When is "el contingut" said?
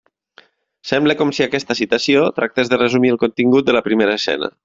3.17-3.69